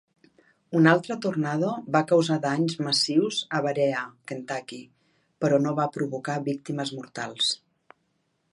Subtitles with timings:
[0.77, 4.01] Un altre tornado va causar danys massius a Berea,
[4.33, 4.81] Kentucky,
[5.45, 7.53] però no va provocar víctimes mortals.